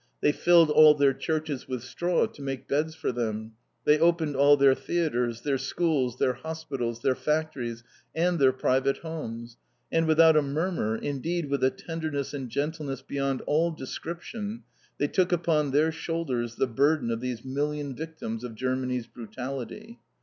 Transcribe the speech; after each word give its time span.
They 0.21 0.31
filled 0.31 0.71
all 0.71 0.95
their 0.95 1.13
churches 1.13 1.67
with 1.67 1.83
straw 1.83 2.25
to 2.25 2.41
make 2.41 2.67
beds 2.67 2.95
for 2.95 3.11
them; 3.11 3.51
they 3.85 3.99
opened 3.99 4.35
all 4.35 4.57
their 4.57 4.73
theatres, 4.73 5.41
their 5.41 5.59
schools, 5.59 6.17
their 6.17 6.33
hospitals, 6.33 7.03
their 7.03 7.13
factories 7.13 7.83
and 8.15 8.39
their 8.39 8.51
private 8.51 8.97
homes, 8.97 9.57
and, 9.91 10.07
without 10.07 10.35
a 10.35 10.41
murmur, 10.41 10.95
indeed, 10.95 11.51
with 11.51 11.63
a 11.63 11.69
tenderness 11.69 12.33
and 12.33 12.49
gentleness 12.49 13.03
beyond 13.03 13.41
all 13.41 13.69
description, 13.69 14.63
they 14.97 15.07
took 15.07 15.31
upon 15.31 15.69
their 15.69 15.91
shoulders 15.91 16.55
the 16.55 16.65
burden 16.65 17.11
of 17.11 17.21
these 17.21 17.45
million 17.45 17.95
victims 17.95 18.43
of 18.43 18.55
Germany's 18.55 19.05
brutality. 19.05 19.99